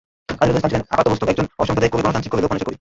কাজী 0.39 0.49
নজরুল 0.51 0.59
ইসলাম 0.67 0.71
ছিলেন 0.73 0.87
আপাদমস্তক 0.95 1.27
একজন 1.31 1.45
অসাম্প্রদায়িক 1.61 1.91
কবি, 1.93 2.03
গণতান্ত্রিক 2.05 2.31
কবি, 2.31 2.41
লোকমানুষের 2.43 2.63
কবি। 2.65 2.69